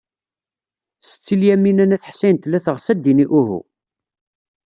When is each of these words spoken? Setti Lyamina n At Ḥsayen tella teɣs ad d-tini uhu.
Setti 1.07 1.35
Lyamina 1.39 1.85
n 1.85 1.95
At 1.95 2.07
Ḥsayen 2.09 2.37
tella 2.37 2.59
teɣs 2.65 2.85
ad 2.91 2.97
d-tini 2.99 3.25
uhu. 3.39 3.59